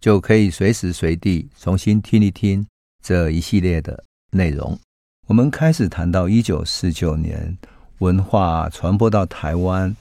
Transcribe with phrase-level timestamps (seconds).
[0.00, 2.66] 就可以随时随地重新听一听
[3.02, 4.78] 这一系列的内容。
[5.26, 7.56] 我们开始谈到一九四九年
[7.98, 9.94] 文化传播到台湾，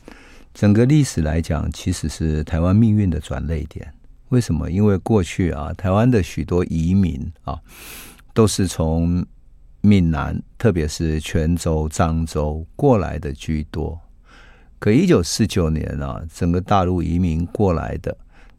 [0.54, 3.91] 整个历史来讲，其实是台湾命运的转捩点。
[4.30, 4.70] 为什么？
[4.70, 7.60] 因为过去啊，台湾的许多移民啊，
[8.34, 9.26] 都是从
[9.82, 14.00] 闽南，特别是泉州、漳州过来的居多。
[14.80, 18.16] 可一九四九年啊，整个大陆移民过来的，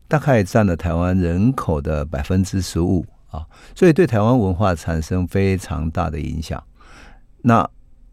[0.08, 6.60] 大概占了台湾人口的百分之十五啊，所以对台湾文化产生非常大的影响。
[7.42, 7.68] 那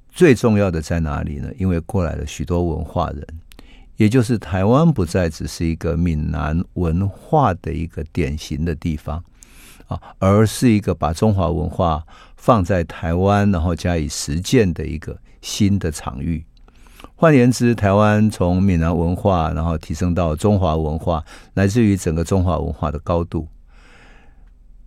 [0.10, 1.50] 最重要的在哪里呢？
[1.58, 3.26] 因为过来了许多文化人。
[3.98, 9.24] 也就是台湾不再只是一个闽南文化的一个典型的地方
[9.88, 16.46] 啊，而是一个把中华文化放在台湾，然后加以实践的一个新的场域。
[17.18, 23.48] 换言之，台湾从闽南文化，然后提升到中华文化，来自于整个中华文化的高度。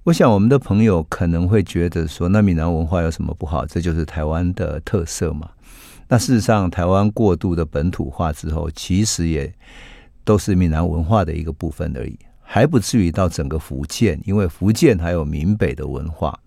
[0.05, 3.65] 我想，我们的朋友可能会觉得说，那闽南文化有什么不好？
[3.65, 5.49] 这就是台湾的特色嘛。
[6.07, 9.51] 那事实上，台湾过度的本土化之后，其实也
[10.23, 16.39] 都是闽南文化的一个部分而已，还不至于到整个福建，因为福建还有闽北的文化。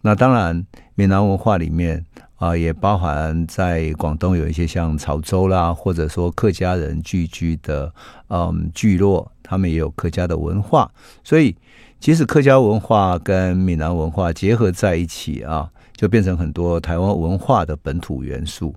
[0.00, 2.04] 那当然，闽南文化里面
[2.42, 7.94] 啊，也包含在广东有一些像潮州啦，或者说客家人聚居的
[8.30, 10.90] 嗯聚落，他们也有客家的文化。
[11.22, 11.54] 所以，
[12.00, 18.74] 即使客家文化跟闽南文化结合在一起啊，就变成很多台湾文化的本土元素。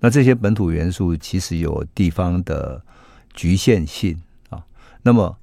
[0.00, 2.82] 那这些本土元素其实有地方的
[3.32, 4.20] 局限性
[4.50, 4.60] 啊。
[5.02, 5.36] 那么，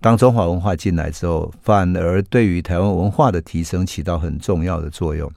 [0.00, 5.28] 当中华文化进来之后，反而对于台湾文化的提升起到很重要的作用。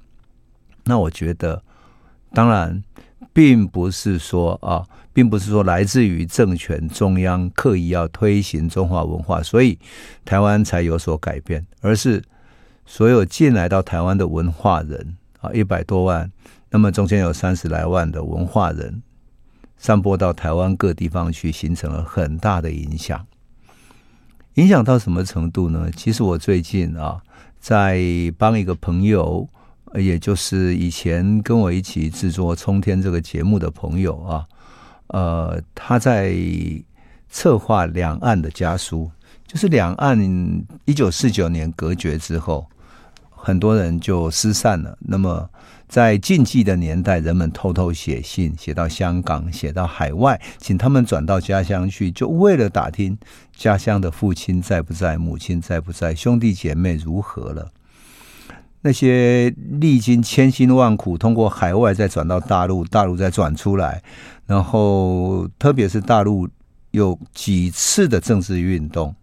[0.86, 1.62] 那我觉得，
[2.32, 2.84] 当然，
[3.34, 9.78] 并不是说啊，并不是说来自于政权中央刻意要推行中华文化，所以
[10.24, 12.24] 台湾才有所改变，而是
[12.86, 16.32] 所有进来到台湾的文化人啊，一百多万。
[16.70, 19.02] 那么中间有三十来万的文化人
[19.78, 23.26] 散播到台湾各地方去，形成了很大的影响。
[24.56, 25.90] 影响到什么程度呢？
[25.96, 27.22] 其实我最近啊，
[27.60, 28.02] 在
[28.38, 29.48] 帮一个朋友，
[29.98, 34.46] 也就是以前跟我一起制作《冲天》这个节目的朋友啊，
[35.08, 36.36] 呃，他在
[37.30, 39.10] 策划两岸的家书，
[39.46, 40.20] 就是两岸
[40.86, 42.68] 一九四九年隔绝之后，
[43.30, 44.98] 很多人就失散了。
[45.00, 45.50] 那么
[45.88, 53.18] 在禁忌的年代，人们偷偷写信，写到香港，写到海外，请他们转到家乡去，就为了打听
[53.56, 57.72] 家乡的父亲在不在，母亲在不在，兄弟姐妹如何了。
[58.86, 64.00] 那些历经千辛万苦，通过海外再转到大陆，大陆再转出来，
[64.46, 66.48] 然后特别是大陆
[66.92, 69.16] 有几次的政治运动。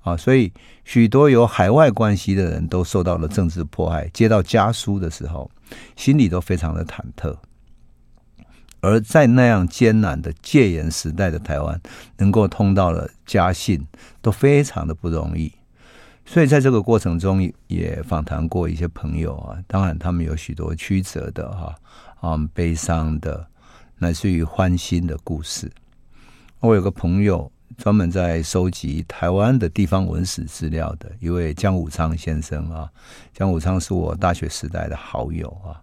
[0.00, 0.50] 啊，所以
[0.84, 5.50] 许多有海外关系的人都受到了政治迫害，接到家书的时候，
[5.96, 7.36] 心里都非常的忐忑。
[8.80, 11.78] 而在那样艰难的戒严时代的台湾，
[12.16, 13.86] 能够通到了家信，
[14.22, 15.52] 都非常的不容易。
[16.24, 21.74] 所以在这个过程中，也访谈过一些朋友啊，当然他们有许多曲折的哈，
[22.20, 23.46] 啊，悲伤的，
[23.98, 25.70] 乃至于欢欣的故事。
[26.60, 27.50] 我有个朋友。
[27.78, 32.90] 专门在收集台湾的地方文史资料的一位江武昌先生啊，
[33.32, 35.80] 江武昌是我大学时代的好友啊，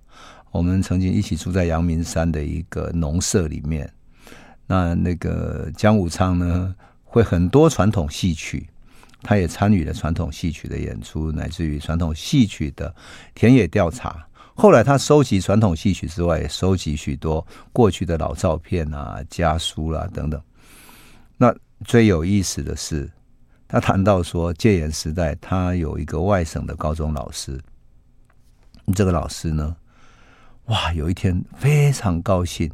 [0.52, 3.92] 我们曾经一起住在阳明山的一个农舍里面。
[4.68, 8.70] 那那个江武昌呢，会很多传统戏曲，
[9.22, 12.94] 他也参与了传统戏曲的演出，乃至于传统戏曲的
[13.34, 14.28] 田野调查。
[14.56, 20.42] 后来他收集传统戏曲之外，也收集许多过去的老照片啊、家书啦、等等。
[21.38, 21.56] 那
[21.86, 23.08] 最有意思的是，
[23.68, 27.60] 他谈到说，戒严时代，他有一个外省的高中老师。
[28.96, 29.76] 这个老师呢，
[30.66, 32.72] 哇，有一天非常高兴，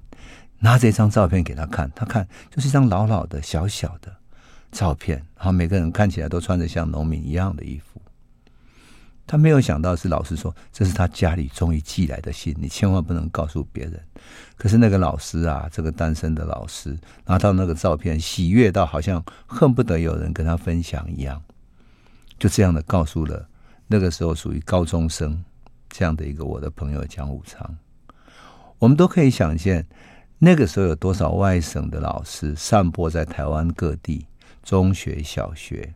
[0.59, 4.15] 拿着一张照片给他看，他看就是一张老老的、小小的
[4.73, 8.01] 照片，然后每个人看起来都穿着像农民一样的衣服。
[9.25, 13.97] 他没有想到是老师说，这是他家里终于寄来的信，你千万不能告诉别人。
[14.57, 21.41] 可是那个老师啊，这个单身的老师拿到那个照片，喜悦到好像恨不得有人跟他分享一样。
[22.37, 23.47] 就这样的告诉了
[23.87, 25.41] 那个时候属于高中生
[25.89, 27.77] 这样的一个我的朋友江武昌。
[28.79, 29.87] 我们都可以想见，
[30.37, 34.25] 那个时候有多少外省的老师散播在台湾各地，
[34.63, 35.93] 中学、小学，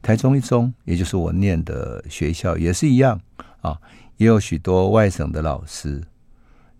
[0.00, 3.20] 台中一中，也就是我念的学校，也是一样
[3.60, 3.78] 啊，
[4.16, 6.02] 也有许多外省的老师。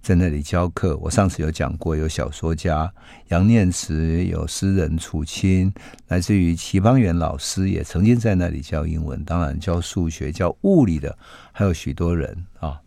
[0.02, 2.92] 在那里教课，我上次有讲过，有小说家
[3.28, 5.72] 杨念慈，有诗人楚钦，
[6.08, 11.16] 来自于齐邦媛老师也曾经在那里教英文，当然教数学、教物理的
[11.52, 12.80] 还有许多人啊。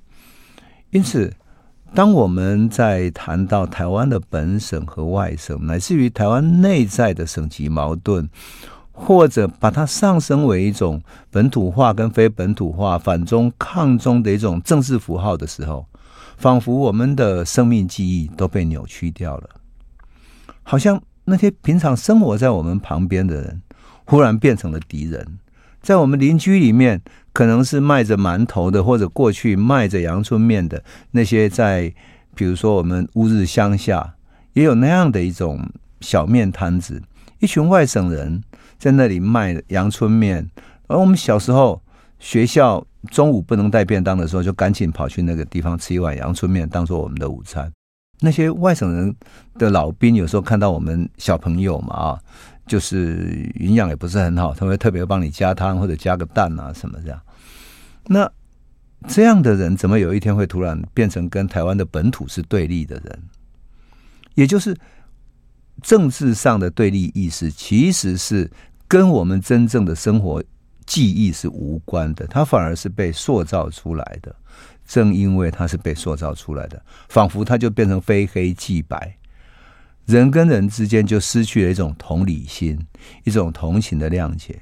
[0.90, 1.34] 因此，
[1.96, 8.28] 当我们在谈到台湾的本省和外省，乃至于台湾内在的省级矛盾，
[8.92, 11.02] 或者把它上升为一种
[11.32, 15.86] 本土化跟非本土化、反中抗中的一种政治符号的时候，
[16.36, 19.50] 仿佛我们的生命记忆都被扭曲掉了，
[20.64, 23.62] 好像那些平常生活在我们旁边的人，
[24.04, 25.40] 忽然变成了敌人。
[25.86, 27.00] 在我们邻居里面，
[27.32, 31.94] 可能是卖着馒头的，或者过去卖着阳春面的那些，在
[32.34, 34.16] 比如说我们乌日乡下，
[34.54, 35.70] 也有那样的一种
[36.02, 37.04] 小面摊子，
[37.40, 38.42] 一群外省人
[38.80, 40.50] 在那里卖阳春面，
[40.88, 41.82] 而我们小时候
[42.18, 42.84] 学校。
[43.12, 47.72] 中午不能带便当的时候，就赶紧跑去那个地方吃一碗阳春面，当做我们的午餐。
[48.22, 49.16] 那些外省人
[49.60, 52.20] 的老兵有时候看到我们小朋友嘛，啊，
[52.66, 57.22] 就是营养也不是很好，他会特别帮你加汤或者加个蛋啊什么这样。
[58.08, 58.32] 那
[59.08, 63.24] 这样的人怎么有一天会突然变成跟台湾的本土是对立的人？
[64.34, 64.76] 也就是
[65.82, 68.50] 政治上的对立意识，其实是
[68.88, 70.44] 跟我们真正的生活。
[70.86, 74.36] 记忆是无关的，它反而是被塑造出来的。
[74.86, 76.80] 正因为它是被塑造出来的，
[77.10, 79.18] 仿佛它就变成非黑即白，
[80.06, 82.80] 人跟人之间就失去了一种同理心，
[83.24, 84.60] 一种同情的谅解。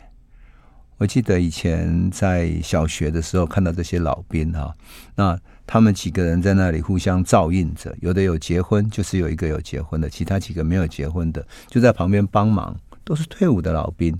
[0.97, 4.73] 我记得以前在小学的时候看到这些老兵哈，
[5.15, 5.37] 那
[5.67, 14.17] 他们几个人在那里互相照应着，有的有结婚，就是有一个有结婚的，其他几个没有结婚的就在旁边帮忙，都是退伍的老兵。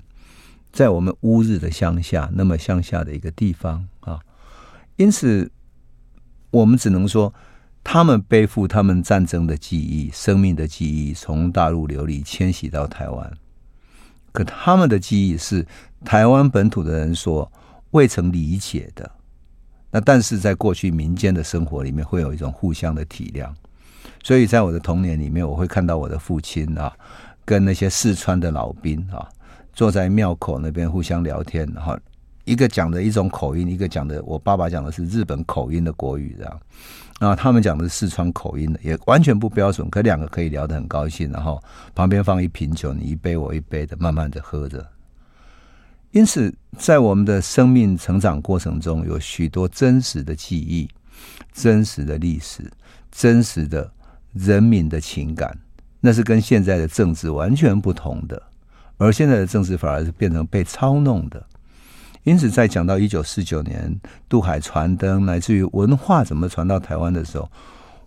[0.72, 4.18] 在我们乌日的乡下，那么乡下的一个地方啊，
[4.96, 5.50] 因此
[6.50, 7.32] 我们只能说，
[7.84, 13.32] 他们背负他们战争的记忆、生命的记忆，从大陆流离迁徙到台湾。
[14.32, 15.64] 可他们的记忆是
[16.04, 17.48] 台湾本土的人所
[17.92, 19.08] 未曾理解的。
[19.92, 23.48] 那但是在过去民间的生活里面，会有一种互相的体谅。
[24.24, 26.92] 所以在我的童年里面，我会看到我的父亲啊，
[27.44, 29.28] 跟那些四川的老兵啊。
[29.72, 31.98] 坐在庙口那边互相聊天，哈
[32.44, 36.60] 一个讲的一种口音，一个讲的我爸爸讲的是日本口音的国语，这样，
[37.20, 41.62] 那他们讲的是四川口音的，也完全不标准，可两个可以聊得很高兴，然后
[41.94, 44.84] 旁边放一瓶酒，你一杯我一杯的，慢慢的喝着。
[46.10, 50.88] 因此，在我们的生命成长过程中，有许多真实的记忆、
[51.52, 52.70] 真实的历史、
[53.10, 53.90] 真实的
[54.32, 55.56] 人民的情感，
[56.00, 58.40] 那是跟现在的政治完全不同的。
[58.96, 61.44] 而现在的政治反而是变成被操弄的，
[62.24, 67.48] 因此在讲到一九四九年渡海传灯，来自于文化怎么传到台湾的时候，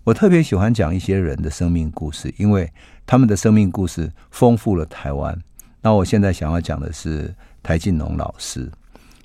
[0.03, 2.71] 我特别喜欢讲一些人的生命故事，因为
[3.05, 5.37] 他们的生命故事丰富了台湾。
[5.81, 8.69] 那我现在想要讲的是台静农老师，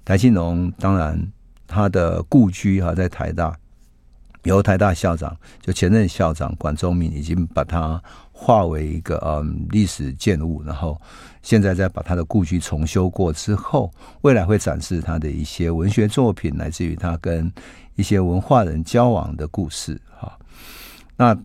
[0.05, 1.19] 台静农当然
[1.67, 3.57] 他的故居哈在台大，
[4.45, 11.01] 由台大校长就前任校长管中闵已经把他化为一个嗯历史建物，然后。
[11.45, 17.53] 现在在把他的故居重修过之后，未来会展示他的一些文学作品，来自于他跟
[17.97, 20.01] 一些文化人交往的故事。
[20.17, 20.39] 哈，
[21.17, 21.37] 那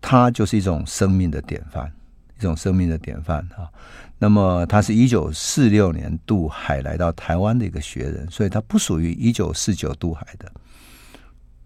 [0.00, 1.92] 他就是一种生命的典范，
[2.38, 3.46] 一种生命的典范。
[3.54, 3.70] 哈，
[4.18, 10.50] 那么他是一九四六年渡海来到台湾的一个学人，所以他不属于一九四九渡海的。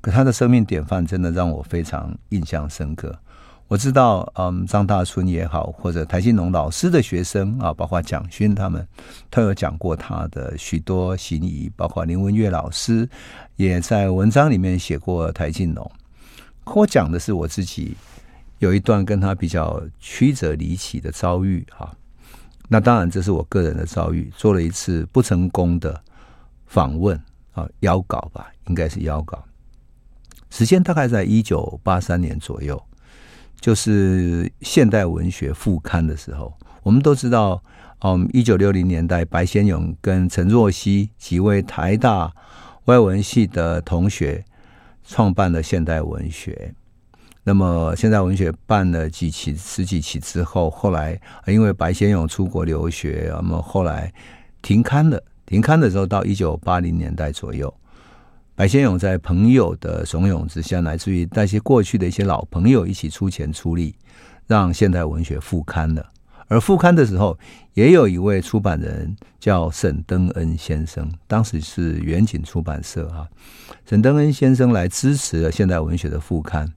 [0.00, 3.17] 可他的生命典范真的让我非常印象深刻。
[3.67, 8.87] 我知道，嗯，张大春也好，或者台静农老师的学生啊，包括蒋勋他们，
[9.28, 13.07] 都有讲过他的许多行谊，包括林文月老师
[13.57, 15.90] 也在文章里面写过台静农。
[16.64, 17.95] 可我讲的是我自己
[18.59, 21.93] 有一段跟他比较曲折离奇的遭遇哈。
[22.69, 25.99] 那当然这是我个人的遭遇，做了一次不成功的
[26.67, 27.19] 访问
[27.52, 29.43] 啊，邀稿吧，应该是邀稿，
[30.50, 32.83] 时间大概在一九八三年左右。
[33.61, 37.61] 就是现代文学副刊的时候，我们都知道，
[38.02, 42.33] 嗯，一九六零年代，白先勇跟陈若曦几位台大
[42.85, 44.45] 外文系的同学
[45.05, 46.73] 创办了现代文学。
[47.43, 54.12] 那么，现代文学办了几期、十几期之后，后来因为白先勇出国留学，那么后来
[54.62, 57.75] 停刊了，停刊的时候到一九八零年代左右。
[58.59, 63.95] 白先勇在朋友的怂恿之下，来自于那些过去的一些老朋友一起出钱出力，
[64.49, 66.05] 让现代文学复刊了。
[66.49, 67.38] 而复刊的时候，
[67.75, 73.29] 也有一位出版人叫沈登恩先生，当时是远景出版社啊。
[73.88, 76.69] 沈登恩先生来支持了现代文学的复刊。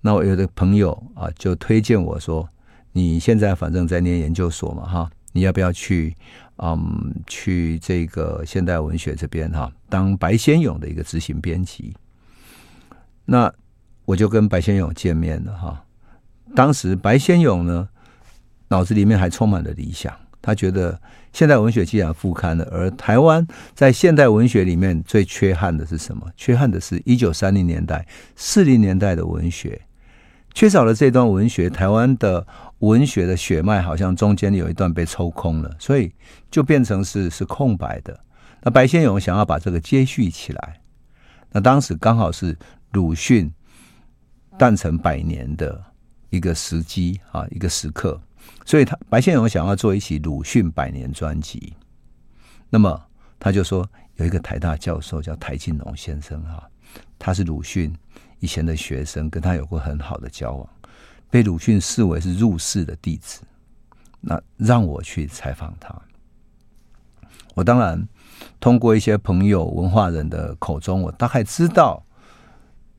[0.00, 2.48] 那我有的朋友啊，就推荐我说
[2.90, 6.16] ：“你现在反正在念研究所嘛，哈，你要不要去？”
[6.58, 11.94] 嗯，去这个现代文学这边哈，当白先勇的一个执行编辑。
[13.24, 13.52] 那
[14.04, 15.84] 我就跟白先勇见面了哈。
[16.54, 17.88] 当时白先勇呢，
[18.68, 21.00] 脑子里面还充满了理想，他觉得
[21.32, 23.44] 现代文学既然复刊了，而台湾
[23.74, 26.30] 在现代文学里面最缺憾的是什么？
[26.36, 28.06] 缺憾的是一九三零年代、
[28.36, 29.80] 四零年代的文学。
[30.52, 32.46] 缺少了这段文学，台湾的
[32.86, 36.12] 文学的血脉好像中间有一段被抽空了，所以
[36.50, 38.18] 就变成是是空白的。
[38.62, 40.80] 那白先勇想要把这个接续起来，
[41.52, 42.56] 那当时刚好是
[42.92, 43.52] 鲁迅
[44.58, 45.82] 诞辰百年的
[46.30, 48.20] 一个时机啊，一个时刻，
[48.64, 51.74] 所以他白先勇想要做一期鲁迅百年专辑。
[52.70, 53.00] 那么
[53.38, 56.62] 他就说有一个台大教授叫台静农先生哈，
[57.18, 57.94] 他是鲁迅。
[58.40, 60.68] 以前的学生跟他有过很好的交往，
[61.34, 63.40] 被鲁迅视为是入室的弟子。
[64.20, 65.92] 那让我去采访他，
[67.54, 68.00] 我当然
[68.60, 72.00] 通过一些朋友、文化人的口中，我大概知道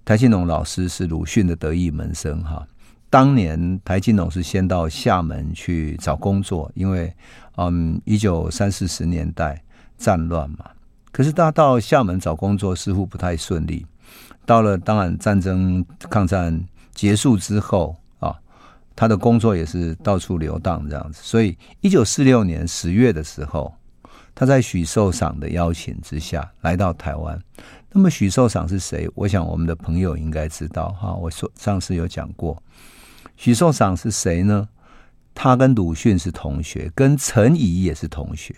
[0.04, 2.68] 台静农老师是鲁迅的得意门生哈。
[3.10, 7.16] 当年台静农是先到厦门去找工作，因为
[7.56, 9.64] 嗯，一九三四十年代
[9.98, 10.72] 战乱嘛，
[11.10, 13.86] 可是他到厦门找工作似乎不太顺利。
[14.46, 16.62] 到了，当然战争抗战
[16.94, 17.96] 结束之后，
[18.96, 21.20] 他的工作也是到处流荡这样子。
[21.22, 23.74] 所以，一九四六年十月的时候，
[24.34, 27.40] 他在许寿裳的邀请之下来到台湾。
[27.92, 29.10] 那么，许寿裳是谁？
[29.16, 31.14] 我想我们的朋友应该知道哈。
[31.14, 32.62] 我说上次有讲过，
[33.36, 34.68] 许寿裳是谁呢？
[35.34, 38.56] 他跟鲁迅是同学，跟陈仪也是同学。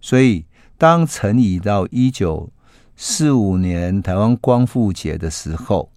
[0.00, 0.44] 所以，
[0.76, 2.50] 当陈仪到一九
[2.96, 5.90] 四五年台湾光复节的时候，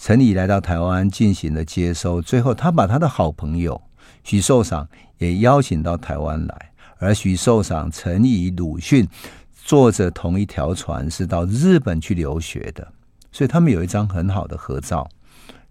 [0.00, 3.82] 陈仪来到台湾进行了接收，最后他把他的好朋友
[4.22, 4.86] 许寿裳
[5.18, 9.06] 也邀请到台湾来，而许寿裳、陈仪、鲁迅
[9.52, 12.86] 坐着同一条船，是到日本去留学的，
[13.32, 15.08] 所以他们有一张很好的合照，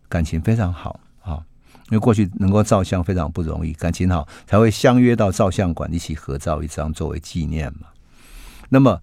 [0.10, 1.42] 感情非常好啊。
[1.90, 7.88] 因为过去能够照相非常不容易，感情好才会相约到照相馆一起合照一张作为纪念嘛。
[8.70, 9.02] 那么。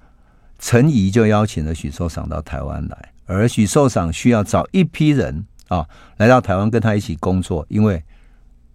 [0.57, 8.03] 陈仪就邀请了许寿裳到台湾来，而许寿裳需要找一批人啊来到台湾跟他一起工作，因为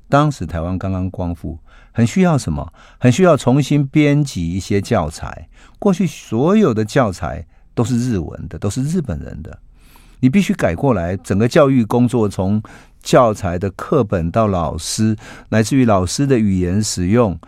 [0.08, 1.60] 当时台湾刚刚光复，
[1.92, 2.74] 很需要什么？
[2.98, 5.48] 很需要重新编辑一些教材。
[5.78, 9.60] 过去所有的教材都是日文的，都是日本人的，
[10.20, 11.16] 你必须改过来。
[11.18, 12.62] 整个教育工作从
[13.02, 15.16] 教材的课本到老师，
[15.50, 17.40] 乃至于老师的语言使用。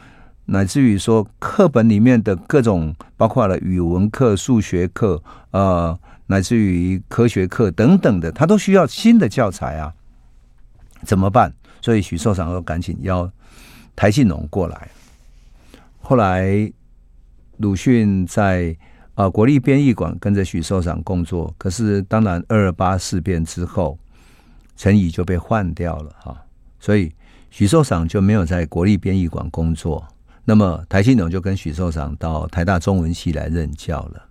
[0.45, 5.97] 乃至于说课本里面的各种，包括了语文课、数学课，呃，
[6.31, 9.93] 乃至于科学课等等的，他都需要新的教材啊，
[11.03, 11.53] 怎么办？
[11.81, 13.29] 所以许寿裳要赶紧邀
[13.97, 14.89] 台信农过来。
[15.99, 16.71] 后来
[17.57, 18.73] 鲁迅在
[19.15, 23.99] 啊、国立编译馆跟着许寿裳工作，可是当然二二八事变之后，
[24.77, 26.45] 陈仪就被换掉了哈，
[26.79, 27.13] 所以
[27.49, 30.07] 许寿裳就没有在国立编译馆工作。
[30.45, 34.30] 那么台信农就跟许寿裳到台大中文系来任教了。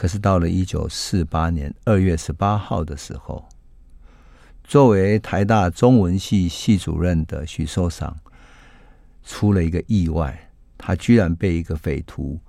[0.00, 3.46] 可是到了一九四八年二月十八号的时候，
[4.64, 8.10] 作为台大中文系系主任的许寿裳
[9.22, 12.40] 出了一个意外，他居然被一个匪徒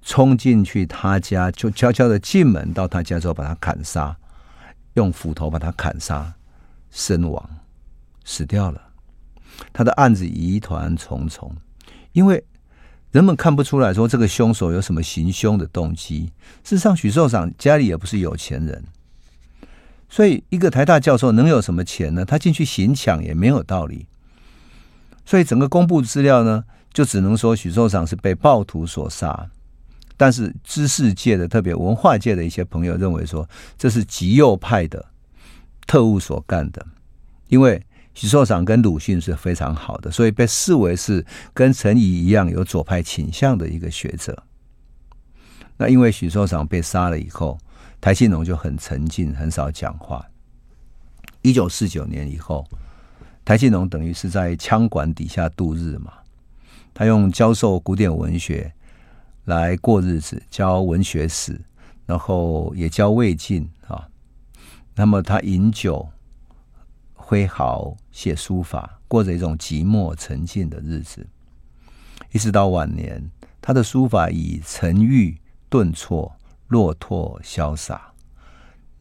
[0.00, 4.16] 冲进去他家，就悄悄的进门到他家之后把他砍杀，
[4.94, 6.32] 用斧头把他砍杀，
[6.92, 7.50] 身亡，
[8.24, 8.80] 死掉了。
[9.72, 11.52] 他的案子疑团重重。
[12.12, 12.44] 因为
[13.12, 16.32] 人们看不出来说这个凶手有什么行凶的动机。
[16.64, 18.82] 事实上，许寿裳家里也不是有钱人，
[20.08, 22.24] 所以一个台大教授能有什么钱呢？
[22.24, 24.06] 他进去行抢也没有道理。
[25.26, 29.50] 所以整个公布资料呢，就只能说许寿裳是被暴徒所杀。
[30.16, 35.04] 但是知识界的，特别文化界的一些朋友认为说，这是极右派的
[35.86, 36.86] 特务所干的，
[37.48, 37.84] 因为。
[38.14, 44.42] 许寿裳跟鲁迅是非常好的，所以被视为是跟陈仪一样有左派倾向的一个学者。
[45.78, 47.58] 那因为许寿裳被杀了以后，
[48.00, 50.24] 台静农就很沉静，很少讲话。
[51.40, 52.64] 一九四九年以后，
[53.44, 56.12] 台静农等于是在枪管底下度日嘛。
[56.94, 58.70] 他用教授古典文学
[59.46, 61.58] 来过日子，教文学史，
[62.04, 64.06] 然后也教魏晋啊。
[64.94, 66.06] 那么他饮酒、
[67.32, 71.26] 挥毫、写书法，过着一种寂寞沉静的日子。
[72.30, 73.26] 一直到晚年，
[73.58, 75.34] 他的书法以沉郁、
[75.70, 76.30] 顿挫、
[76.68, 78.12] 落拓、潇洒、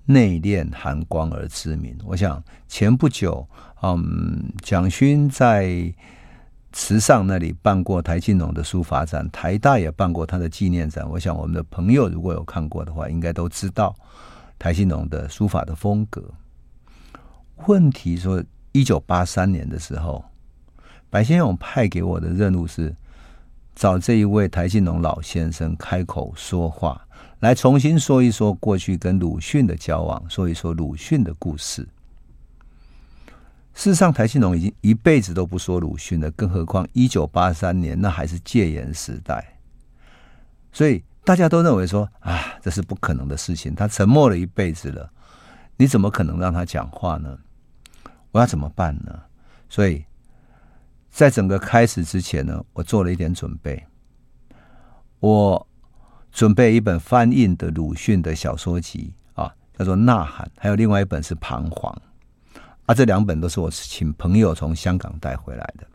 [0.05, 1.93] 内敛、含光而知名。
[2.05, 3.45] 我想前不久，
[3.81, 5.93] 嗯，蒋勋在
[6.71, 11.05] 池上那里办过台静农的书法展，台大也办过他的纪念展。
[11.09, 13.93] 我想我们的朋友如果有看过的话，应该都知道
[14.57, 16.23] 台静农的书法的风格。
[17.67, 20.23] 问题说，一九八三年的时候，
[21.09, 22.95] 白先勇派给我的任务是。
[23.73, 27.07] 找这一位台静农老先生开口说话，
[27.39, 31.81] 来重新说一说过去跟鲁迅的交往，说一说鲁迅的故事。
[33.73, 39.57] 事实上，台静农已经一辈子都不说鲁迅了，更何况一九八三年那还是戒严时代，
[40.73, 43.73] 所以大家都认为说啊，这是不可能的事情。
[43.73, 45.09] 他沉默了一辈子了，
[45.77, 47.39] 你怎么可能让他讲话呢？
[48.31, 49.19] 我要怎么办呢？
[49.69, 50.03] 所以。
[51.13, 53.85] 在整个开始之前呢，我做了一点准备。
[55.19, 55.67] 我
[56.31, 61.93] 准备一本翻印的鲁迅的小说集啊，叫做《呐喊》，还有另外一本是《彷徨》
[62.85, 65.85] 啊，这两本都是我请朋友从香港带回来的。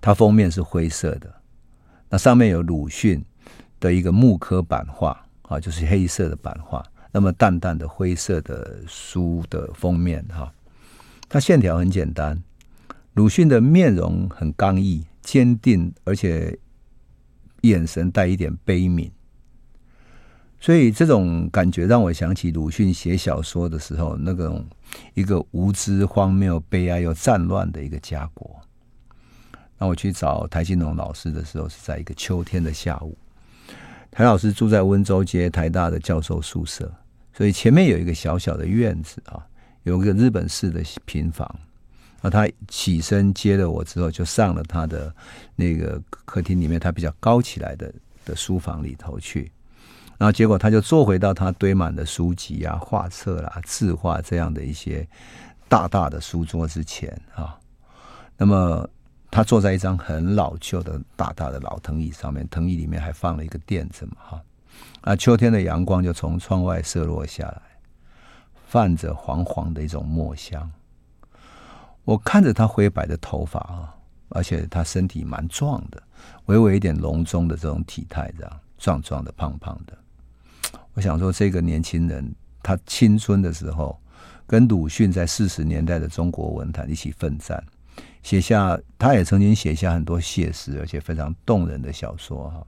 [0.00, 1.28] 它封面是灰色的，
[2.08, 3.20] 那上面有鲁迅
[3.80, 10.54] 的一个木刻版画啊，就是黑色的版画，那么淡淡的灰色的书的封面哈，
[11.30, 12.42] 它线条很简单。
[13.14, 16.58] 鲁迅的面容很刚毅、坚定，而且
[17.60, 19.10] 眼神带一点悲悯，
[20.58, 24.66] 所以这种感觉让我想起鲁迅写小说的时候那种
[25.14, 28.60] 一个无知、荒谬、悲哀又战乱的一个家国。
[29.78, 33.16] 那我去找台静农老师的时候，是在一个秋天的下午。
[34.10, 36.92] 台老师住在温州街台大的教授宿舍，
[37.32, 39.46] 所以前面有一个小小的院子啊，
[39.82, 41.48] 有一个日本式的平房。
[42.22, 45.14] 那他起身接了我之后，就上了他的
[45.56, 47.92] 那个客厅里面，他比较高起来的
[48.26, 49.50] 的书房里头去。
[50.18, 55.08] 然后结果他就坐回到他堆满的书籍啊、画册啦、字画这样的一些
[55.66, 57.58] 大大的书桌之前啊。
[58.36, 58.86] 那么
[59.30, 64.42] 他坐在一张很老旧的大大的老藤椅上面，藤椅里面还放了一个垫子嘛哈。
[65.00, 67.62] 啊，秋天的阳光就从窗外射落下来，
[68.70, 70.70] 泛着黄黄的一种墨香。
[72.04, 73.92] 我看着他灰白的头发啊，
[74.28, 76.00] 而且他身体蛮壮的，
[76.46, 79.98] 微微一点隆中的这种体态，这样壮壮的、胖胖的。
[80.94, 84.00] 我想说，这个年轻人他青春的时候，
[84.46, 87.60] 跟鲁迅在四十年代的中国文坛一起奋战，
[88.22, 92.64] 写下他也曾经写下很多写实而且非常动人的小说哈。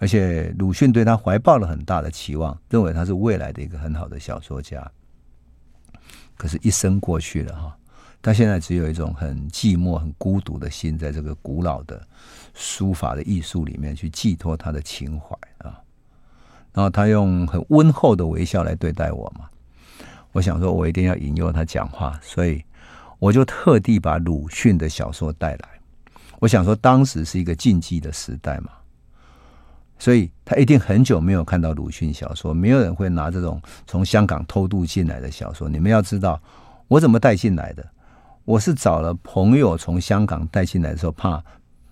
[0.00, 4.90] 而且鲁迅对他怀抱了很大的期望，认为他是未来的一个很好的小说家。
[6.38, 7.76] 可是，一生过去了哈。
[8.22, 12.02] 他现在只有一种很寂寞、很孤独的心，在这个古老的
[12.54, 15.78] 书法的艺术里面去寄托他的情怀啊。
[16.72, 19.48] 然后他用很温厚的微笑来对待我嘛。
[20.32, 22.64] 我想说，我一定要引诱他讲话，所以
[23.18, 25.68] 我就特地把鲁迅的小说带来。
[26.38, 28.70] 我想说，当时是一个禁忌的时代嘛，
[30.00, 35.68] 所以他一定很久没有看到鲁迅小说，没有人会拿这种从香港偷渡进来的小说。
[35.68, 36.40] 你们要知道，
[36.88, 37.86] 我怎么带进来的？
[38.46, 41.40] 我是找了朋友从香港带进来的时候，怕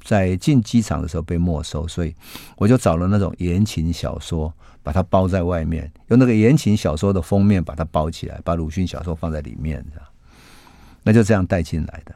[0.03, 2.15] 在进机场的时候被没收，所以
[2.57, 9.85] 我就找了那种言情小说，把它包在外面，用那个言情小说的封面把它包起来，把鲁迅小说放在里面，
[11.03, 12.15] 那就这样带进来的。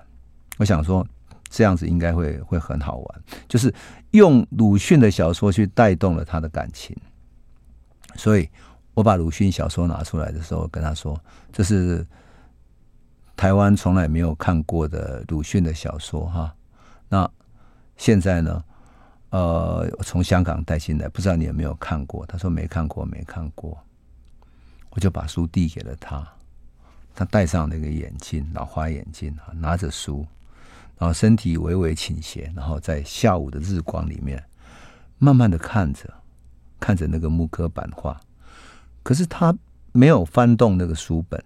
[0.56, 1.06] 我想说
[1.52, 3.72] 这样子应该会会很好玩，就是
[4.10, 6.96] 用鲁迅的小说去带动了他的感情。
[8.16, 8.48] 所以
[8.94, 11.16] 我把鲁迅小说拿出来的时候，跟他说
[11.52, 12.04] 这是。
[13.34, 16.54] 台湾从来没有看过的鲁迅的小说哈，
[17.08, 17.28] 那
[17.96, 18.62] 现在呢？
[19.30, 22.24] 呃，从香港带进来，不知道你有没有看过？
[22.26, 23.76] 他说没看过，没看过。
[24.90, 26.24] 我就把书递给了他，
[27.14, 30.24] 他戴上那个眼镜，老花眼镜，拿着书，
[31.02, 34.40] 然后身体微微倾斜，然后在下午的日光里面，
[35.18, 36.08] 慢慢的看着，
[36.78, 38.20] 看着那个木刻版画，
[39.02, 39.52] 可是他
[39.90, 41.44] 没有翻动那个书本。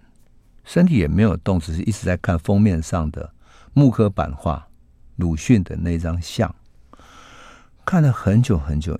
[0.63, 3.33] 身体也没有动，只是一直在看封面上的
[3.73, 4.67] 木刻版画，
[5.15, 6.53] 鲁迅的那张像，
[7.83, 8.99] 看了很久很久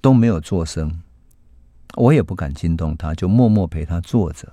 [0.00, 1.02] 都没有作声，
[1.96, 4.50] 我也不敢惊动他，就默默陪他坐着。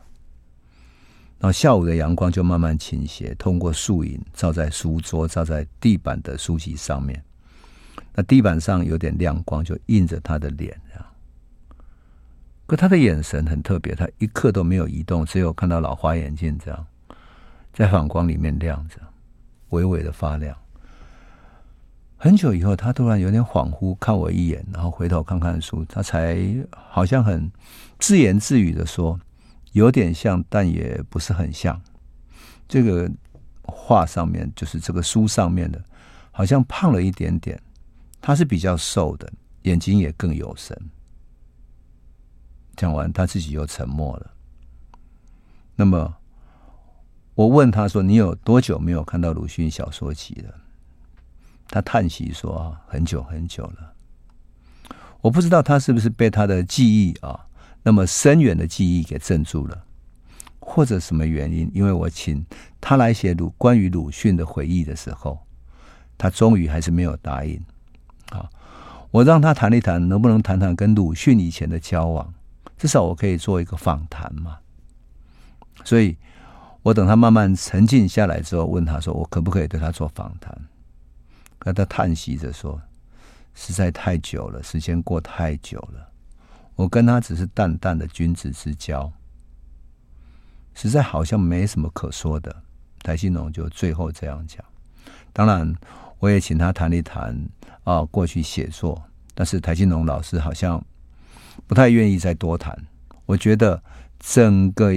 [1.40, 7.24] 然后下午的阳光就慢慢倾斜，通过树影照在书桌、照在地板的书籍上面。
[8.14, 11.06] 那地板上有点亮光，就映着他的脸，这样。
[12.66, 16.86] 可他的眼神很特别，他一刻都没有移动，只有看到老花眼镜这样，
[17.72, 18.96] 在反光里面亮着，
[19.70, 20.58] 微微的发亮。
[22.18, 26.40] 很久以后，他突然有点恍惚，看我一眼，然后回头看看书，他才
[26.72, 27.52] 好像很
[28.00, 29.20] 自言自语的说
[29.78, 31.80] ：“有点像，但也不是很像。”
[32.68, 33.10] 这个
[33.62, 35.82] 画上面就是这个书上面的，
[36.32, 37.62] 好像胖了一点点。
[38.20, 40.76] 他是比较瘦的，眼睛也更有神。
[42.76, 44.32] 讲完，他自己又沉默了。
[45.76, 46.16] 那么，
[47.36, 50.54] 我问他说：“你有多久没有看到鲁迅小说集了？”
[51.70, 53.94] 他叹息说：“，很久很久了。”
[55.22, 57.47] 我不知道他是不是被他的记忆啊，
[57.88, 59.86] 那么深远的记忆给镇住了，
[60.60, 61.72] 或者什么原因？
[61.74, 62.46] 因为我请
[62.82, 65.40] 他来写鲁关于鲁迅的回忆的时候，
[66.18, 67.58] 他终于还是没有答应。
[68.32, 68.50] 啊，
[69.10, 72.34] 我让他谈一谈，能不能谈谈跟鲁迅以前的交往？
[72.78, 74.58] 至少我可以做一个访谈嘛，
[75.86, 76.18] 所以
[76.82, 80.54] 我等他慢慢沉静下来之后，问他说：“我可不可以对他做访谈？”
[81.58, 82.82] 可他叹息着说
[83.56, 86.12] ：“实在太久了，时间过太久了。
[86.78, 89.12] 我跟他只是淡淡的君子之交，
[90.74, 92.64] 实在好像没什么可说的。”
[93.04, 94.64] 台新农就最后这样讲。
[95.34, 95.76] 当然，
[96.20, 97.38] 我也请他谈一谈
[97.84, 99.04] 啊，过去写作，
[99.36, 100.82] 但是台新农老师好像。
[101.66, 102.78] 不太愿意再多谈。
[103.26, 103.82] 我觉得
[104.20, 104.94] 整个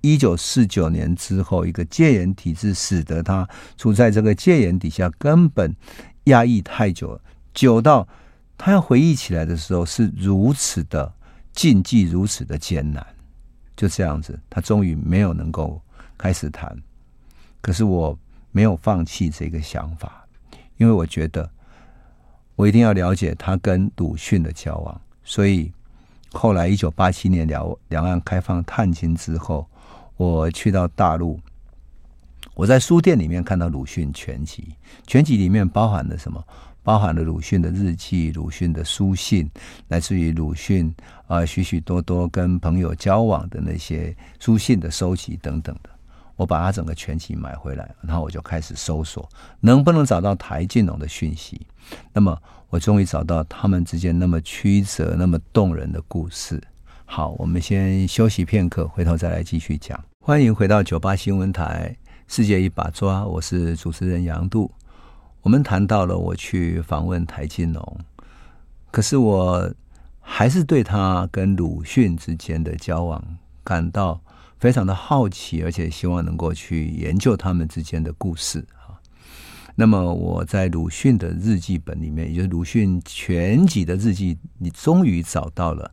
[0.00, 5.76] 一九四九年之后，一个戒严体制使得他处在这个戒严底下，根本
[6.24, 7.20] 压抑太久了，
[7.52, 8.08] 久到
[8.56, 11.12] 他要回忆起来的时候是如此的
[11.52, 13.04] 禁忌，如此的艰难。
[13.76, 15.80] 就这样子，他终于没有能够
[16.16, 16.76] 开始谈。
[17.60, 18.16] 可是我
[18.52, 20.24] 没有放弃这个想法，
[20.76, 21.50] 因为我觉得
[22.54, 25.00] 我一定要了解他跟鲁迅的交往。
[25.24, 25.72] 所以，
[26.32, 29.66] 后来一九八七年两两岸开放探亲之后，
[30.16, 31.40] 我去到大陆，
[32.54, 34.74] 我在书店里面看到鲁迅全集，
[35.06, 36.46] 全集里面包含了什么？
[36.84, 39.50] 包含了鲁迅的日记、鲁迅的书信，
[39.88, 40.94] 来自于鲁迅
[41.26, 45.90] 啊许许多多跟朋友交往的那些书信的收集等等的。
[46.36, 51.66] 我把它整个全集买回来，然后我就开始搜索，能不能找到台静农的讯息。
[52.12, 52.38] 那么。
[52.70, 56.60] 我终于找到他们之间那么曲折、那么动人的故事。
[57.04, 60.02] 好，我们先休息片刻，回头再来继续讲。
[60.18, 64.68] 欢迎回到九八新闻台《世界一把抓》，我是主持人杨度。
[65.44, 67.98] 我们谈到了我去访问台金龙，
[68.90, 69.70] 可是我
[70.18, 73.22] 还是对他跟鲁迅之间的交往
[73.62, 74.18] 感到
[74.58, 78.66] 非常的好奇，而且希望能够去研究他们之间的故事。
[79.74, 85.90] 那么我在鲁迅的日记本里面，也就是鲁迅全集的日记，你终于找到了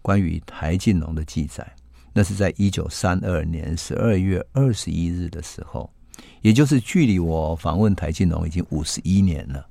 [0.00, 1.64] 关于台金龙的记载。
[2.12, 5.88] 那是在一九三二年十二月二十一日的时候，
[6.42, 9.66] 也就是距离我访问台静农已经五十一年了。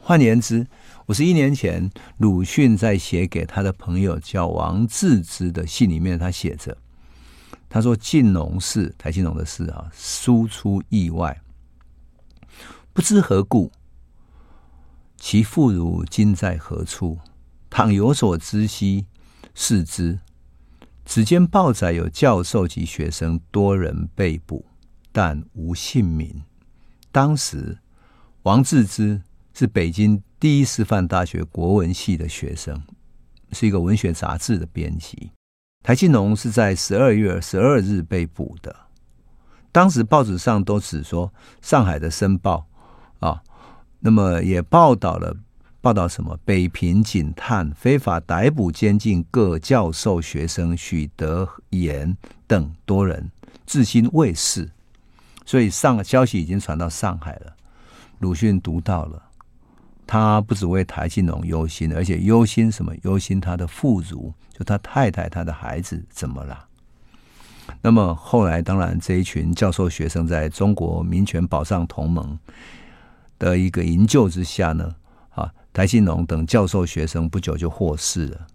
[0.00, 0.66] 换言之，
[1.06, 6.76] 五十一年前，鲁迅在写给他的朋友叫王治之的信里面，他写着
[7.70, 11.40] ：“他说静农是，台静农的事啊，输出意外。”
[12.92, 13.72] 不知何故，
[15.16, 17.18] 其父如今在何处？
[17.70, 19.06] 倘有所知悉，
[19.54, 20.18] 视之。
[21.04, 24.64] 只见报载有教授及学生多人被捕，
[25.14, 26.42] 但无姓名。
[27.12, 27.78] 当时
[28.42, 29.22] 王治之
[29.54, 32.82] 是北京第一师范大学国文系的学生，
[33.52, 35.30] 是一个文学杂志的编辑。
[35.84, 38.74] 台静农是在十二月十二日被捕的。
[39.70, 42.66] 当时报纸上都只说上海的《申报》。
[43.26, 43.40] 啊，
[44.00, 45.36] 那么也报道了
[45.80, 46.36] 报道什么？
[46.44, 52.16] 北平警探非法逮捕监禁各教授、学生许德言
[52.48, 53.30] 等多人，
[53.64, 54.68] 至今未释。
[55.44, 57.54] 所以上消息已经传到上海了。
[58.18, 59.22] 鲁迅读到了，
[60.06, 62.94] 他不只为台静农忧心，而且忧心什么？
[63.02, 66.66] 忧心他的妇孺，就他太太、他的孩子怎么了？
[67.82, 72.38] 那么后来，当然这一群教授、学生在中国民权保障同盟。
[73.36, 74.94] 的一个营救之下呢，
[75.30, 78.46] 啊，台静农等教授学生不久就获释了。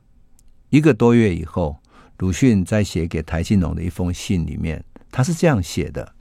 [0.69, 1.78] 一个多月以后，
[2.19, 6.13] 鲁迅在写给台静农的一封信里面，他是这样写的：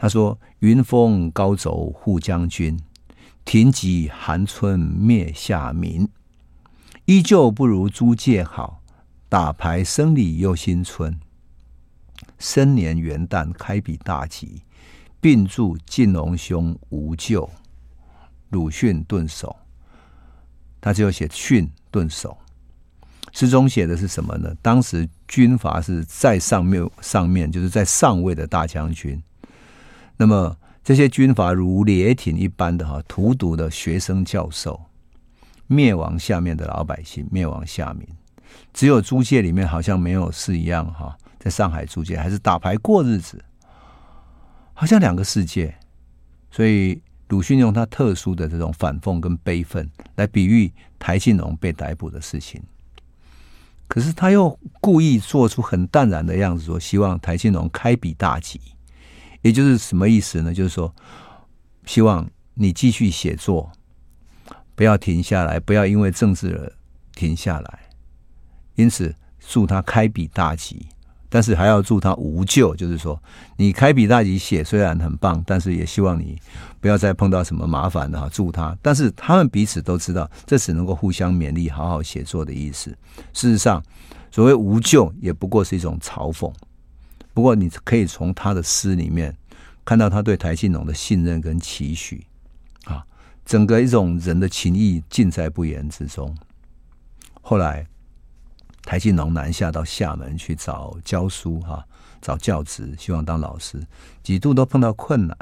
[0.00, 2.80] 他说：“云峰高走护将军，
[3.44, 6.08] 庭笈寒春灭夏民，
[7.04, 8.80] 依旧不如租界好，
[9.28, 11.20] 打牌生理又新春。
[12.38, 14.62] 生年元旦开笔大吉。”
[15.22, 17.50] 并祝晋龙兄无咎。
[18.48, 19.54] 鲁迅顿首，
[20.80, 22.38] 他只有写训顿首。
[23.30, 24.56] 诗中写的是什么呢？
[24.62, 29.22] 当时军阀是在上面，上面就是在上位的大将军。
[30.20, 30.54] 那么
[30.84, 34.78] 这些军阀如雷霆一般的哈，荼毒的学生教授，
[35.66, 38.06] 灭亡下面的老百姓，灭亡下民。
[38.74, 43.42] 只有租界里面好像没有事一样哈，在上海租界还是打牌过日子，
[44.74, 45.74] 好像两个世界。
[46.50, 52.62] 所以鲁迅用他特殊的这种反讽跟悲愤来比喻台静农被逮捕的事情。
[53.88, 58.60] 可是他又故意做出很淡然的样子，说希望台静农开笔大吉，
[59.42, 60.52] 也就是什么意思呢？
[60.52, 60.94] 就是说，
[61.86, 63.70] 希望你继续写作，
[64.74, 66.72] 不要停下来，不要因为政治而
[67.14, 67.78] 停下来。
[68.74, 70.86] 因此，祝他开笔大吉。
[71.32, 73.22] 但是还要祝他无咎，就是说，
[73.56, 76.36] 你开笔大吉写虽然很棒，但是也希望你
[76.80, 78.28] 不要再碰到什么麻烦了哈。
[78.32, 82.90] 祝他，但是他们彼此都知道，这只能够互相勉励，好好写作的意思。
[83.32, 83.80] 事实上，
[84.32, 86.52] 所谓无咎，也不过是一种嘲讽。
[87.32, 89.36] 不过，你可以从他的诗里面
[89.84, 92.26] 看到他对台静农的信任跟期许
[92.84, 93.04] 啊，
[93.44, 96.36] 整个一种人的情谊尽在不言之中。
[97.40, 97.86] 后来。
[98.82, 101.84] 台静农南下到厦门去找教书哈，
[102.22, 103.78] 找教职，希望当老师，
[104.22, 105.36] 几度都碰到困难。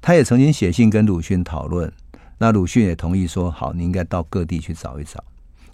[0.00, 1.92] 他也曾经写信跟鲁迅讨论，
[2.38, 5.22] 那鲁迅也同意说好，你应该到各地去找一找。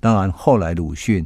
[0.00, 1.24] 当然后来鲁迅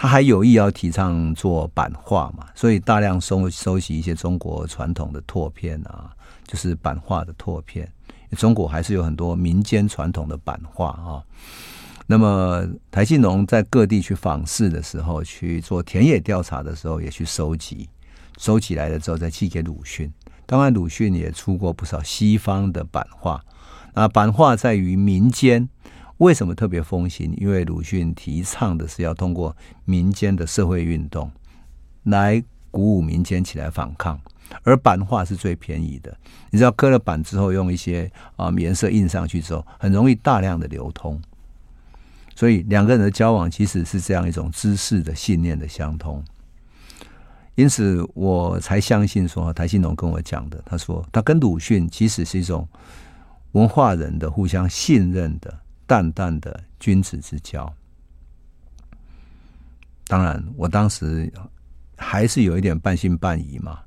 [0.00, 6.08] 他还有意要提倡做版画嘛，所以大量收收集一些中国传统的拓片啊，
[6.46, 7.90] 就是版画的拓片。
[8.36, 11.18] 中国还是有很多民间传统的版画啊。
[12.06, 17.88] 那么台静农在各地去访视的时候，去做田野调查的时候，也去收集，
[18.38, 20.08] 收集来了之后再寄给鲁迅。
[20.46, 23.42] 当然，鲁迅也出过不少西方的版画。
[23.94, 25.68] 那版画在于民间，
[26.18, 27.32] 为什么特别风行？
[27.36, 31.30] 因为鲁迅提倡的是要通过民间的社会运动
[32.04, 34.20] 来鼓舞民间起来反抗，
[34.62, 36.16] 而版画是最便宜的。
[36.50, 41.20] 你知道，刻了版之后，用一些啊颜色印上去之后，很容易大量的流通。
[42.34, 46.22] 所以两个人的交往其实是这样一种知识的信念的相通，
[47.56, 52.68] 因此我才相信说台新农跟我讲的，他说他跟鲁迅其实是一种
[53.52, 55.52] 文化人的互相信任的
[55.88, 57.74] 淡淡的君子之交。
[60.06, 61.32] 当然，我当时
[61.96, 63.80] 还是有一点半信半疑嘛，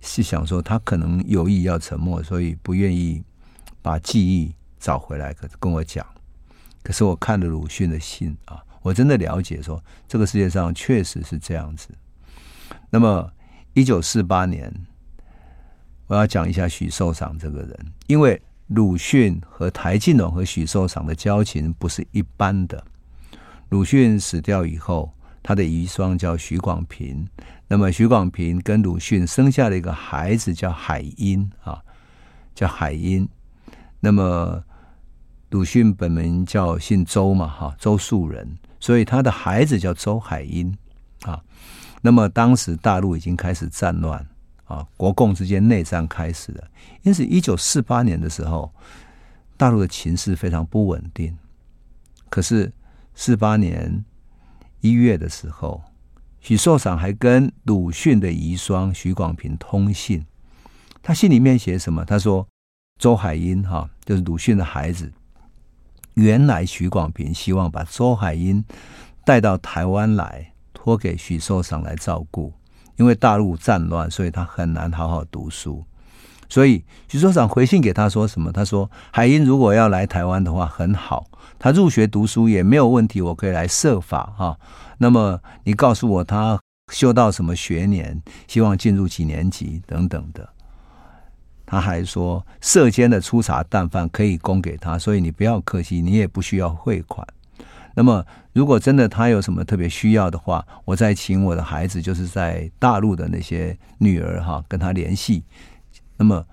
[0.00, 3.24] 是想说他可能有意要沉默，所以不愿意
[3.82, 6.06] 把记忆找回来，可跟我讲。
[6.82, 11.88] 可是我看了鲁迅的信啊，我真的了解说，这个世界上确实是这样子。
[12.90, 13.32] 那么，
[13.72, 14.72] 一九四八年，
[16.06, 22.82] 我要讲一下许寿裳这个人，因为鲁迅和台静农和许寿裳的交情不是一般的。
[23.68, 27.26] 鲁迅死掉以后，他的遗孀叫许广平，
[27.66, 31.82] 那么许广平跟鲁迅生下了一个孩子叫海因啊，
[32.54, 33.28] 叫海因，
[34.00, 34.62] 那么。
[35.50, 40.76] 鲁迅本名叫姓周嘛，哈，周树人，所以他的孩子叫周海英
[41.22, 41.42] 啊。
[42.02, 44.28] 那么当时大陆已经开始战乱
[44.68, 46.64] 啊，国共之间内战开始了。
[47.02, 48.72] 因此，一九四八年的时候，
[49.56, 51.36] 大陆的情势非常不稳定。
[52.30, 52.72] 可是
[53.14, 54.04] 四八年
[54.80, 55.82] 一月的时候，
[56.40, 60.24] 许寿裳还跟鲁迅的遗孀许广平通信。
[61.02, 62.04] 他信里面写什么？
[62.04, 62.46] 他说
[62.98, 65.10] ：“周海英哈，就是鲁迅的孩子。”
[66.14, 68.62] 原来许广平希望把周海英
[69.24, 72.52] 带到台湾来，托给许寿裳来照顾。
[72.98, 75.82] 因为大陆战乱，所以他很难好好读书。
[76.50, 78.50] 所以徐所长回信给他说什么？
[78.52, 81.26] 他说：“海英如果要来台湾的话，很好，
[81.58, 84.58] 他入学读书也没有问题，我可以来设法哈。
[84.98, 86.58] 那么你告诉我他
[86.90, 90.48] 修到什么学年，希望进入几年级等等的。”
[91.66, 97.26] 他还说，舍监的粗茶淡饭可以供给他，所以你不要客气，你也不需要汇款。
[97.98, 105.42] 那么，如果真的他有什么特别需要的话，我再请我的孩子，就是在大陆的那些女儿哈，跟他联系。
[106.16, 106.46] 那么，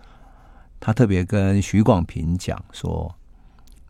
[0.79, 3.13] 他特别跟许广平讲说，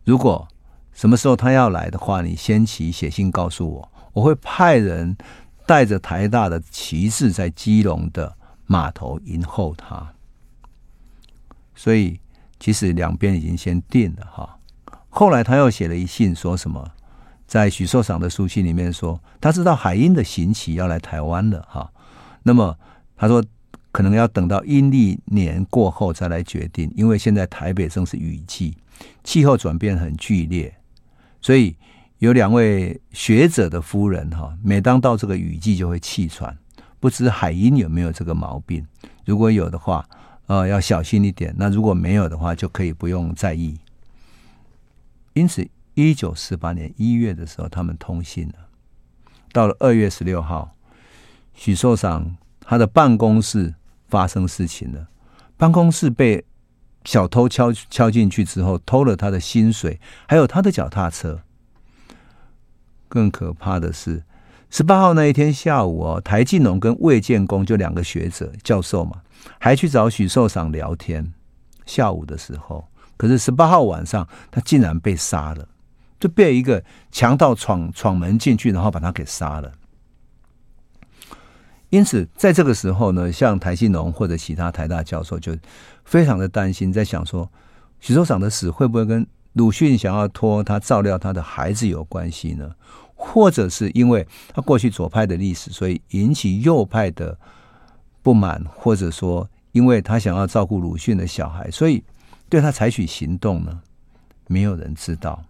[0.04, 0.46] 如果
[0.92, 5.16] 什么时候他要来的话，你先起写信告诉我，我会派人
[5.64, 10.12] 带着台大的旗帜在基隆的码头迎候他。
[11.74, 12.20] 所以，
[12.60, 14.58] 其实两边已经先定了哈。
[15.08, 16.92] 后来他又写了一信，说什么？
[17.46, 21.90] 在许寿裳的书信里面说，他知道海因的行期要来台湾了哈。
[22.42, 22.76] 那么
[23.16, 23.42] 他说，
[23.92, 28.76] 可能要等到阴历年过后再来决定，因为现在台北正是雨季，
[29.24, 30.74] 气候转变很剧烈，
[31.40, 31.76] 所以
[32.18, 36.56] 有两位学者的夫人哈，每当到这个雨季就会气喘，
[36.98, 38.86] 不知海英有没有这个毛病？
[39.24, 40.06] 如果有的话，
[40.46, 43.78] 呃，要小心一点；那如果没有的话，就可以不用在意。
[45.32, 48.68] 因此，一九四八年一月的时候，他们通信了。
[49.52, 50.76] 到了二月十六号，
[51.52, 52.24] 许寿裳
[52.60, 53.74] 他的办公室。
[54.08, 55.08] 发生事情了，
[55.56, 56.44] 办公室被
[57.04, 61.40] 小偷敲敲进去之后，偷了他的薪水，还有他的脚踏车。
[63.08, 64.22] 更可怕的是，
[64.70, 69.22] 十八号那一天下午哦，台静农跟魏建功就两个学者教授嘛，
[69.58, 71.32] 还去找许寿裳聊天。
[71.84, 75.66] 下午的时候，可是十八号晚上，他竟然被杀了，
[76.18, 79.72] 就被一个强盗闯闯门进去，然后把他给杀了。
[81.90, 85.56] 因此，在这个时候呢，像台新农或者其他台大教授就
[86.04, 87.50] 非常的担心，在想说，
[88.00, 92.70] 许寿裳的死会不会跟鲁迅想要托他照料他的孩子有关系呢？
[93.14, 97.38] 或者是因为他过去左派的历史，所以引起右派的
[98.20, 102.02] 不满，或者说因为他想要照顾鲁迅的小孩，所以
[102.48, 103.80] 对他采取行动呢？
[104.48, 105.42] 没有人知道。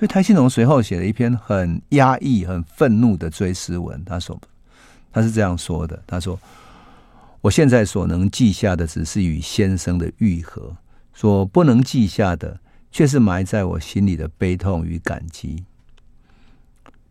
[0.00, 4.40] 所以台信农随后写了一篇很压抑、很愤怒的追思文，他说。
[5.12, 6.40] 他是这样说的：“他说，
[7.42, 10.74] 我现在所能记下的只是与先生的愈合，
[11.12, 12.58] 所不能记下的，
[12.90, 15.64] 却是埋在我心里的悲痛与感激。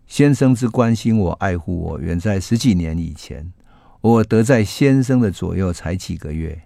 [0.08, 3.54] 先生之关心我、爱护我，远在十几年以前。
[4.02, 6.60] 我得在先生的左右才几个月。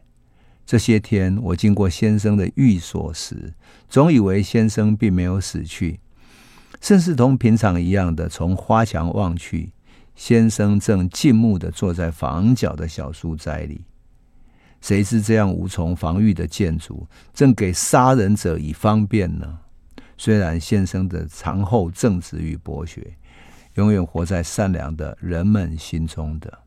[0.66, 3.54] 这些天，我经过先生的寓所时，
[3.90, 6.00] 总以为先生并没有死去，
[6.84, 9.72] 甚是同平常一样的从花墙望去。”
[10.16, 13.82] 先生正静穆的坐在房角的小书斋里，
[14.80, 19.58] 谁知这样无从防御的建筑，正给杀人者以方便呢？
[20.16, 23.18] 虽然先生的长厚正直与博学，
[23.74, 26.60] 永远活在善良的人们心中的。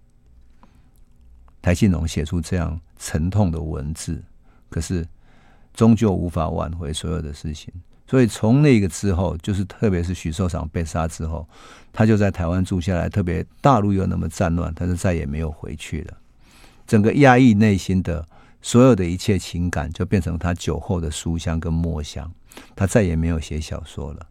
[1.63, 4.21] 台信农写出这样沉痛的文字，
[4.69, 5.07] 可是
[5.73, 7.73] 终究无法挽回所有的事情。
[8.09, 11.49] 所以从那个之后，就是特别是许寿裳被杀之后，
[11.93, 13.09] 他就在台湾住下来。
[13.09, 16.15] 特别大陆又那么战乱，他就再也没有回去了。
[16.87, 18.25] 整个压抑内心的
[18.63, 22.31] 所有的一切情感，就变成他酒后的书香跟墨香。
[22.75, 24.27] 他再也没有写小说了。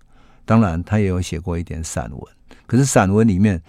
[0.45, 2.21] 当然，他也有写过一点散文，
[2.65, 3.61] 可是散文里面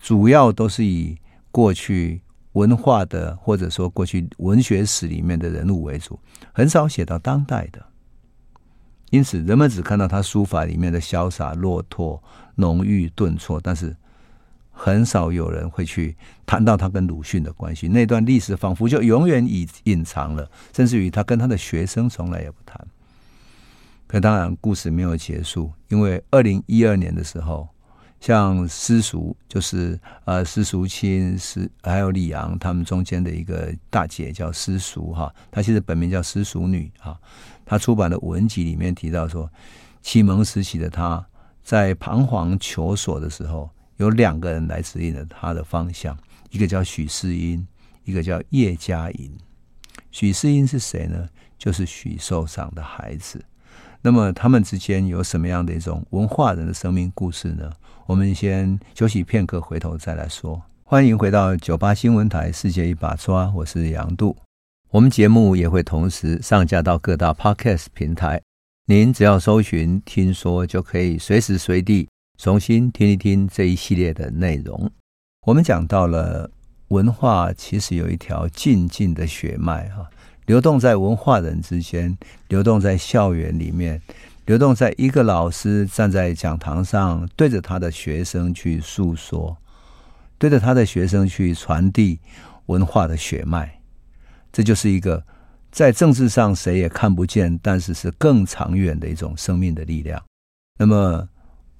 [0.00, 1.16] 主要都是以
[1.50, 2.20] 过去
[2.52, 6.18] 文化的或者说过去文学史里面的人物为主，
[6.52, 7.91] 很少写到当代的。
[9.12, 12.20] 因此，人们只看到他书法里面的潇洒、落拓、
[12.54, 13.94] 浓郁、顿挫，但是
[14.70, 17.86] 很少有人会去谈到他跟鲁迅的关系。
[17.88, 22.80] 那段历史仿佛就永远隐隐藏了，甚至于他跟他的学生从来也不谈。
[24.06, 27.68] 可当然，故事没有结束，因为二零一二年的时候，
[28.18, 37.20] 像私塾，就是呃施淑清、施还有李昂他们中间的一个大姐叫私塾哈，她其实本名叫私塾女哈。
[37.72, 39.50] 他出版的文集里面提到说，
[40.02, 41.26] 启蒙时期的他
[41.62, 46.14] 在彷徨求索的时候，有两个人来指引了他的方向，
[46.50, 47.66] 一个叫许世英，
[48.04, 49.34] 一个叫叶嘉莹。
[50.10, 51.26] 许世英是谁呢？
[51.56, 53.42] 就是许寿裳的孩子。
[54.02, 57.72] 那么他们之间有什么样的一种文化人的生命故事呢？
[58.04, 60.60] 我们先休息片刻，回头再来说。
[60.84, 64.36] 欢迎回到九八新闻台《世界一把抓》，我是杨度。
[64.92, 68.42] 我们节目也会同时上架到各大 Podcast 平台，
[68.84, 74.90] 您只要搜寻“听说”，就可以随时随地重新听一听这一系列的内容。
[75.46, 76.50] 我们讲到了
[76.88, 80.06] 文化，其实有一条静静的血脉，哈，
[80.44, 82.14] 流动在文化人之间，
[82.48, 83.98] 流动在校园里面，
[84.44, 89.56] 流动在一个老师站在讲堂上，对着他的学生去诉说，
[90.36, 92.20] 对着他的学生去传递
[92.66, 93.78] 文化的血脉。
[94.52, 95.24] 这就是一个
[95.70, 100.22] 在政治上谁也看不见，但是是更长远的一种生命的力量。
[100.78, 101.26] 那么，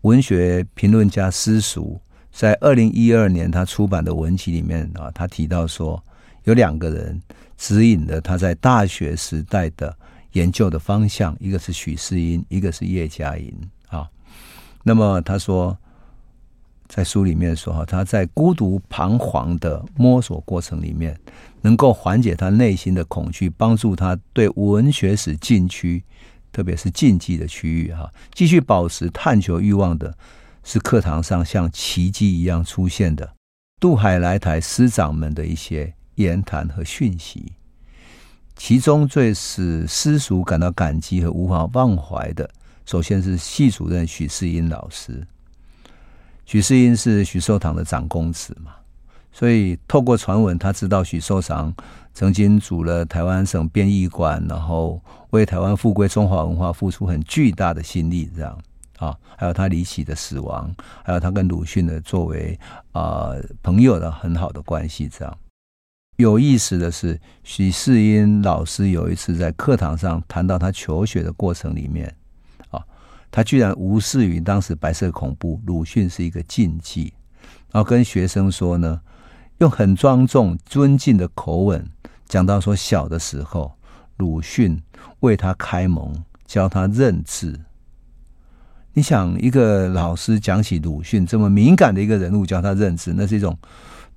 [0.02, 2.00] 文学评论家私塾
[2.32, 6.02] 在二零一二年他出版的文集里面啊，他提到说，
[6.44, 7.20] 有两个人
[7.58, 9.94] 指引了他在大学时代的
[10.32, 13.54] 研究的方向，一个是许世英，一个是叶嘉莹
[13.88, 14.08] 啊。
[14.82, 15.76] 那么他说，
[16.94, 21.18] 在书里面说哈，他在孤独彷徨的摸索过程里面，
[21.62, 26.04] 能够缓解他内心的恐惧，帮助他对文学史禁区，
[26.52, 30.14] 特别是禁忌的区域哈，继续保持探求欲望的，
[30.64, 33.32] 是课堂上像奇迹一样出现的
[33.80, 37.54] 渡海来台师长们的一些言谈和讯息。
[38.54, 42.50] 其中最使私塾感到感激和无法忘怀的，
[42.84, 45.26] 首先是系主任许世英老师。
[46.44, 48.72] 许世英是许寿堂的长公子嘛，
[49.32, 51.74] 所以透过传闻，他知道许寿堂
[52.12, 58.58] 曾经组了台湾省编译馆，然后为台湾复归中华文化付出很巨大的心力，这样
[58.98, 60.70] 啊，还有他离奇的死亡，
[61.04, 62.58] 还有他跟鲁迅的作为
[62.92, 63.32] 啊、
[63.62, 65.38] 朋友的很好的关系，这样。
[66.16, 72.14] 有意思的是，许世英老师有一次在课堂上谈到他求学的过程里面，
[73.32, 77.14] 他居然无视于当时白色恐怖，鲁迅是一个禁忌，
[77.72, 79.00] 然后跟学生说呢，
[79.58, 81.84] 用很庄重、尊敬的口吻
[82.28, 83.72] 讲到说，小的时候
[84.18, 84.80] 鲁迅
[85.20, 86.14] 为他开蒙，
[86.46, 87.58] 教他认字。
[88.92, 93.58] 你想，一个老师讲起鲁迅这么敏感的一个人物，教他认字，那是一种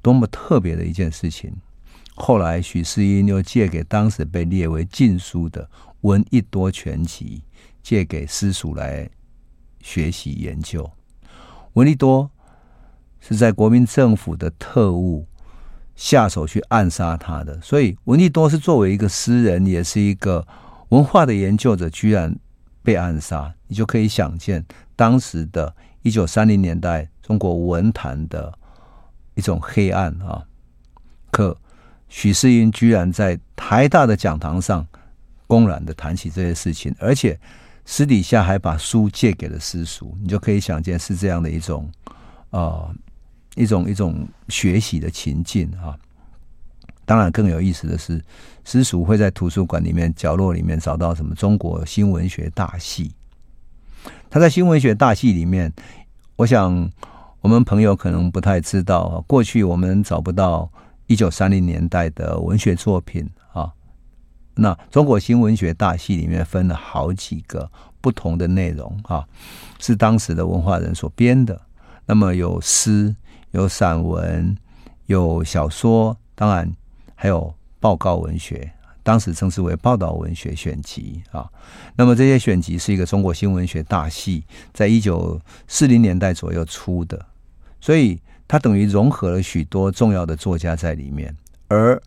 [0.02, 1.56] 多么特别的一件事情。
[2.16, 5.64] 后来，许世英又借给当时被列为禁书的
[6.02, 7.42] 《闻一多全集》，
[7.86, 9.08] 借给私塾来
[9.80, 10.90] 学习研究。
[11.74, 12.32] 闻一多
[13.20, 15.28] 是在国民政府的特务
[15.96, 20.48] 下手去暗杀他的，所以闻一多是作为一个诗人，也是一个
[20.90, 22.36] 文化的研究者，居然
[22.82, 23.54] 被暗杀。
[23.68, 24.66] 你就可以想见
[24.96, 28.52] 当时的一九三零年代中国文坛的
[29.36, 30.44] 一种黑暗啊！
[31.30, 31.56] 可
[32.10, 34.88] 许世英居然在台大的讲堂上
[35.46, 37.40] 公然的谈起这些事情，而且
[37.86, 41.90] 私底下还把书借给了私塾，你就可以想见是这样的一种
[42.50, 42.90] 啊、
[43.56, 45.96] 一种一种学习的情境啊。
[47.06, 48.22] 当然，更有意思的是，
[48.64, 53.12] 私塾会在图书馆里面角落里面找到什么中国新文学大系。
[54.30, 55.72] 他在新文学大系里面，
[56.36, 56.92] 我想
[57.42, 60.70] 我们朋友可能不太知道啊，过去我们找不到。
[61.08, 63.72] 一九三零年代的文学作品啊，
[64.56, 67.70] 那中国新文学大系里面分了好几个
[68.02, 69.28] 不同的内容啊，
[69.80, 71.60] 是当时的文化人所编的。
[72.06, 73.16] 那么有诗、
[73.52, 74.56] 有散文、
[75.08, 76.72] 有小说，当然
[77.16, 78.72] 还有报告文学，
[79.04, 81.50] 当时称之为报道文学选集啊。
[81.96, 84.44] 那么这些选集是一个中国新文学大系
[84.74, 87.26] 在一九四零年代左右出的，
[87.80, 88.20] 所以。
[88.48, 91.36] 它等于融合了许多重要的作家在里面，
[91.68, 92.00] 而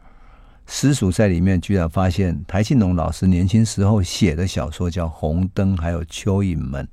[0.71, 6.85] 私塾在里面居然发现台庆农老师年轻时候写的小说叫《红灯》，还有《蚯蚓们》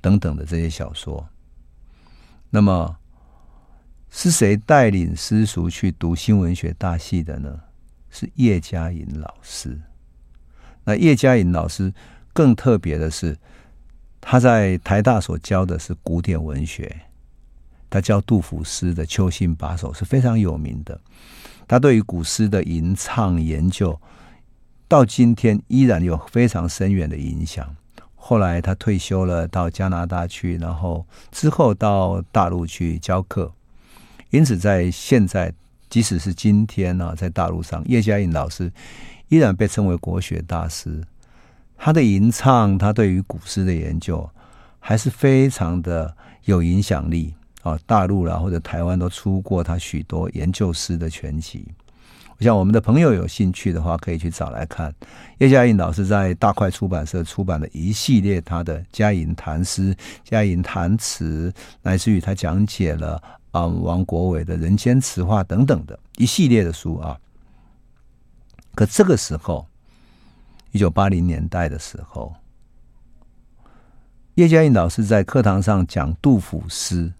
[0.00, 1.28] 等等的这些小说。
[2.50, 2.96] 那么
[4.10, 7.60] 是谁带领私塾去读新文学大系的呢？
[8.10, 9.76] 是叶嘉莹老师。
[10.84, 11.92] 那叶嘉莹老师
[12.32, 13.36] 更特别的是，
[14.20, 17.00] 他在台大所教的是古典文学。
[17.90, 21.00] 他教杜甫诗的《秋兴八首》是非常有名的。
[21.66, 24.00] 他对于古诗的吟唱研究，
[24.86, 27.74] 到今天依然有非常深远的影响。
[28.14, 33.52] 后来他退休了，到加拿大去，然后之后到大陆去教课。
[34.30, 35.52] 因此，在现在，
[35.90, 38.72] 即使是今天呢，在大陆上，叶嘉莹老师
[39.28, 41.02] 依然被称为国学大师。
[41.76, 44.28] 他的吟唱，他对于古诗的研究，
[44.80, 47.34] 还是非常的有影响力。
[47.64, 51.66] 啊，大陆啦或者台湾都出过他许多研究诗的全集。
[52.36, 54.94] 我想我们的朋友有兴趣的话，可以去找来看。
[55.38, 59.94] 叶嘉莹老师在大块出版社出版的一系列他的《嘉莹谈诗》
[60.24, 61.50] 《嘉莹谈词》，
[61.80, 67.18] 乃至于他讲解了啊王国维的《人间词话》等等的一系列的书啊。
[68.74, 69.66] 可这个时候，
[70.72, 72.34] 一九八零年代的时候，
[74.34, 77.10] 叶嘉莹老师在课堂上讲杜甫诗。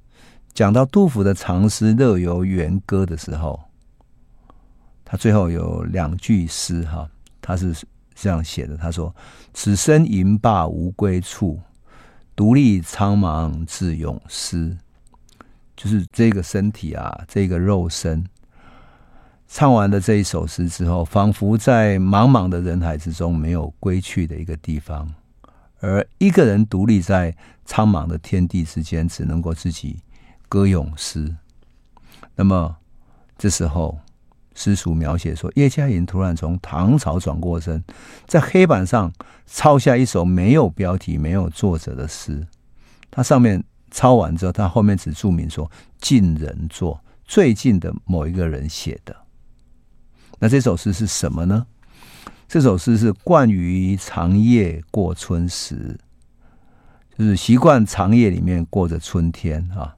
[0.54, 3.60] 讲到杜甫的长诗《乐游原歌》的时候，
[5.04, 7.74] 他最后有两句诗哈，他是
[8.14, 9.12] 这样写的：他说
[9.52, 11.60] ，“此身吟罢无归处，
[12.36, 14.76] 独立苍茫自咏诗。”
[15.76, 18.24] 就是这个身体啊，这个肉身，
[19.48, 25.12] 唱完了这一首诗之后，仿佛在茫茫的人海之中没有归去的一个地方，
[25.80, 29.98] 而一个人独立在苍茫的天地之间，只能够自己。
[30.54, 31.34] 歌咏诗，
[32.36, 32.76] 那么
[33.36, 33.98] 这时候，
[34.54, 37.82] 诗书描写说，叶嘉莹突然从唐朝转过身，
[38.28, 39.12] 在黑板上
[39.46, 42.46] 抄下一首没有标题、没有作者的诗。
[43.10, 45.68] 他上面抄完之后，他后面只注明说
[46.00, 49.16] “近人作”，最近的某一个人写的。
[50.38, 51.66] 那这首诗是什么呢？
[52.46, 55.98] 这首诗是惯于长夜过春时，
[57.18, 59.96] 就是习惯长夜里面过着春天啊。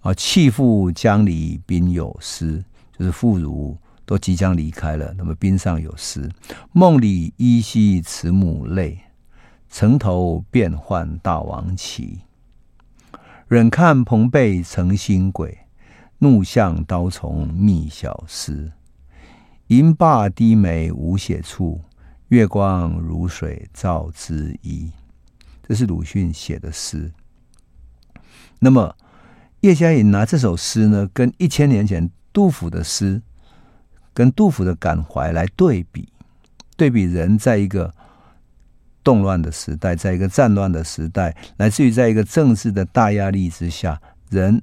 [0.00, 2.64] 啊，弃妇江里宾有诗，
[2.98, 3.76] 就是妇孺
[4.06, 5.12] 都即将离开了。
[5.16, 6.30] 那么滨上有诗
[6.72, 8.98] ：“梦里依稀慈母泪，
[9.68, 12.20] 城头变换大王旗。
[13.46, 15.58] 忍看朋辈成新鬼，
[16.18, 18.72] 怒向刀丛觅小丝。
[19.66, 21.80] 银罢低眉无写处，
[22.28, 24.90] 月光如水照之衣。”
[25.62, 27.12] 这是鲁迅写的诗。
[28.58, 28.96] 那么，
[29.60, 33.20] 叶嘉莹拿这首诗呢，跟一千年前杜甫的诗，
[34.14, 36.08] 跟杜甫的感怀来对比，
[36.78, 37.92] 对比人在一个
[39.04, 44.00] 动乱的时代，在一个战乱的时代，来自于在一个政治的大压力之下，
[44.30, 44.62] 人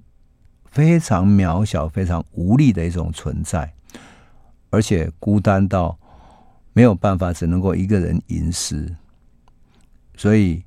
[0.71, 3.71] 非常渺小、非常无力的一种存在，
[4.71, 5.95] 而且孤单到
[6.73, 8.95] 没有办法，只能够一个人吟诗，
[10.15, 10.63] 所以。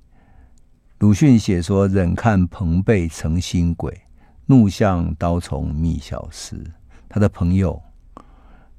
[1.01, 3.99] 鲁迅写说：“忍看朋辈成新鬼，
[4.51, 6.61] 怒向刀从觅小丝。”
[7.09, 7.81] 他的朋友，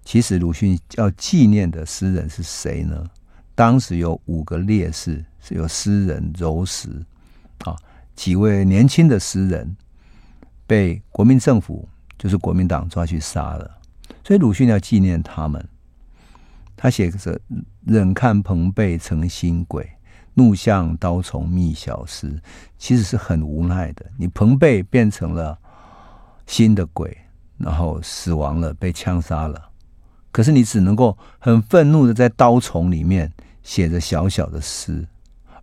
[0.03, 3.09] 其实鲁迅要纪念的诗人是谁呢？
[3.55, 6.89] 当时有五个烈士，是有诗人柔石
[7.59, 7.75] 啊，
[8.15, 9.75] 几位年轻的诗人
[10.67, 13.79] 被国民政府，就是国民党抓去杀了，
[14.25, 15.65] 所以鲁迅要纪念他们。
[16.75, 17.39] 他写着
[17.85, 19.87] ：“忍看朋辈成新鬼。”
[20.33, 22.39] 怒向刀丛觅小诗，
[22.77, 24.05] 其实是很无奈的。
[24.17, 25.57] 你彭贝变成了
[26.47, 27.15] 新的鬼，
[27.57, 29.69] 然后死亡了，被枪杀了。
[30.31, 33.31] 可是你只能够很愤怒的在刀丛里面
[33.63, 35.05] 写着小小的诗，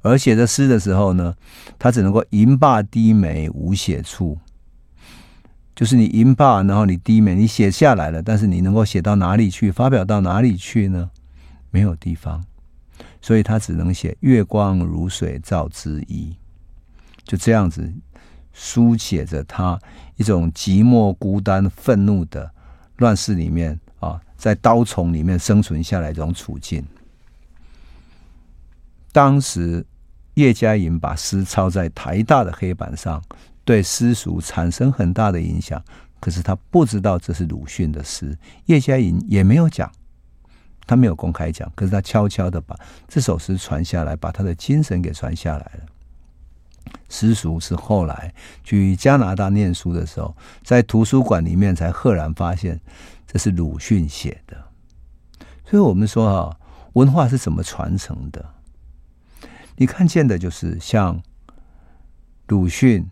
[0.02, 1.34] 而写着诗的时候呢，
[1.78, 4.36] 他只能够吟罢低眉无写处，
[5.74, 11.10] 就是你吟罢，然后你低眉，你写下来了，但是你能够写到哪里去，发表到哪里去呢？
[11.70, 12.44] 没有地方。
[13.28, 16.34] 所以他只能写“月光如水照之衣”，
[17.24, 17.92] 就这样子
[18.54, 19.78] 书写着他
[20.16, 22.50] 一种寂寞、孤单、愤怒的
[22.96, 26.82] 乱世里面啊，在刀丛里面生存下来这种处境。
[29.12, 29.84] 当时
[30.32, 33.22] 叶嘉莹把诗抄在台大的黑板上，
[33.62, 35.84] 对私塾产生很大的影响。
[36.18, 39.92] 可是他不知道这是鲁迅的诗，叶嘉莹也没有讲。
[40.88, 42.74] 他没有公开讲，可是他悄悄的把
[43.06, 45.86] 这首诗传下来，把他的精神给传下来了。
[47.10, 48.32] 私塾是后来
[48.64, 50.34] 去加拿大念书的时候，
[50.64, 52.80] 在图书馆里面才赫然发现
[53.26, 54.56] 这是鲁迅写的。
[55.66, 56.56] 所以我们说啊，
[56.94, 58.42] 文化是怎么传承的？
[59.76, 61.20] 你看见的就是像
[62.46, 63.06] 鲁迅、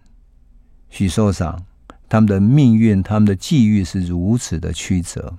[0.88, 1.58] 许寿裳
[2.08, 5.36] 他们的命运，他们的际遇是如此的曲折。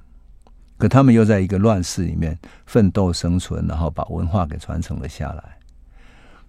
[0.78, 5.44] 可他们又在一个乱世里面奋斗生存，然后把文化给传承了下来。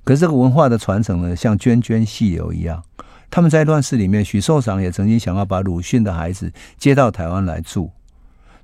[0.05, 2.83] 可是这个文化的传承呢，像涓涓细流一样。
[3.31, 7.91] 他们在乱世里面，许寿裳也曾经想要把鲁迅的孩子接到台湾来住。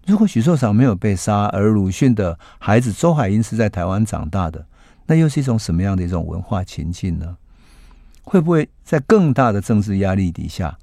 [0.07, 4.65] 如果许寿裳没有被杀，而鲁迅的孩子周海婴是在台湾长大的，
[5.07, 7.37] 那又是一种什么样的一种文化情境呢？
[8.23, 10.79] 会不会在更大的政治压力底下，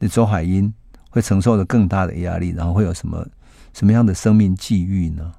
[0.00, 0.72] 那周海婴
[1.10, 3.24] 会承受着更大的压力，然后会有什么？
[3.72, 5.32] 什么样的生命际遇呢？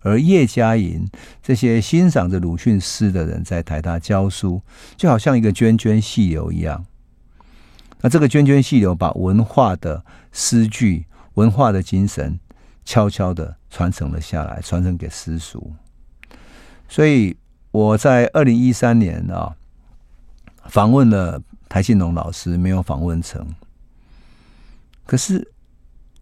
[0.00, 1.04] 而叶嘉莹
[1.42, 4.62] 这些欣赏着鲁迅诗的人，在台大教书，
[4.96, 6.86] 就好像一个涓涓细流一样。
[8.02, 12.38] 那这个涓涓细流，把文化的诗句、文化的精神，
[12.84, 15.72] 悄悄地传承了下来，传承给私塾。
[16.88, 17.36] 所以
[17.72, 19.56] 我在二零一三年啊，
[20.66, 23.44] 访问了台信农老师，没有访问成。
[25.04, 25.52] 可是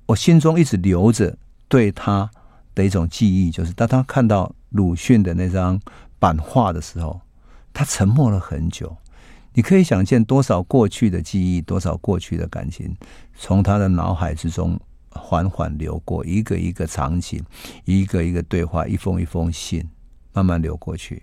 [0.07, 1.37] 我心中一直留着。
[1.69, 2.31] 对他
[2.75, 5.81] 的一种记忆，就是当他看到鲁迅的那张
[6.19, 7.21] 版画的时候，
[7.73, 8.97] 他沉默了很久。
[9.57, 12.93] 你可以想见多少过去的记忆，多少过去的感情，
[13.37, 14.77] 从他的脑海之中
[15.11, 17.41] 缓缓流过，一个一个场景，
[17.85, 19.89] 一个一个对话，一封一封信，
[20.33, 21.23] 慢慢流过去。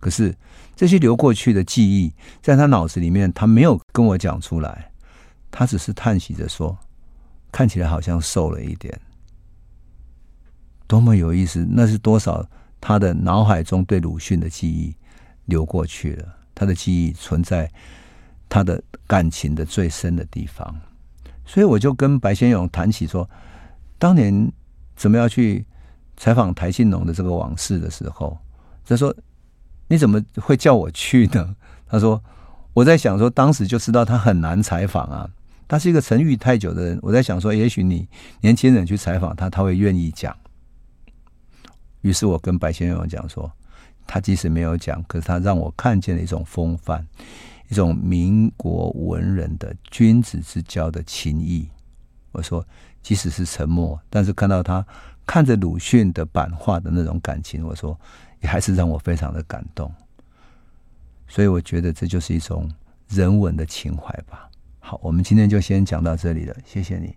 [0.00, 0.34] 可是
[0.74, 2.12] 这些流过去的记忆，
[2.42, 4.90] 在他脑子里面，他没有跟我讲出来，
[5.52, 6.76] 他只是叹息着说
[7.52, 9.00] ：“看起来好像瘦了一点。”
[10.90, 11.64] 多么有意思！
[11.70, 12.44] 那是多少
[12.80, 14.92] 他的脑海中对鲁迅的记忆
[15.44, 17.70] 流过去了，他的记忆存在
[18.48, 20.74] 他的感情的最深的地方。
[21.46, 23.30] 所以我就跟白先勇谈起说，
[24.00, 24.50] 当年
[24.96, 25.64] 怎么样去
[26.16, 28.36] 采访台信农的这个往事的时候，
[28.84, 29.14] 他说
[29.86, 31.54] ：“你怎么会叫我去呢？”
[31.86, 32.20] 他说
[32.74, 35.30] ：“我在想说，当时就知道他很难采访啊，
[35.68, 36.98] 他是一个沉郁太久的人。
[37.00, 38.08] 我在想说，也许你
[38.40, 40.36] 年轻人去采访他，他会愿意讲。”
[42.02, 43.50] 于是我跟白先勇讲说，
[44.06, 47.06] 他即使没有讲，可是他让我看见了一种风范，
[47.68, 51.68] 一种民国文人的君子之交的情谊。
[52.32, 52.64] 我说，
[53.02, 54.84] 即使是沉默，但是看到他
[55.26, 57.98] 看着鲁迅的版画的那种感情，我说
[58.40, 59.92] 也还是让我非常的感动。
[61.28, 62.68] 所以我觉得这就是一种
[63.08, 64.48] 人文的情怀吧。
[64.80, 67.08] 好，我们今天就先讲到这里了，谢谢你。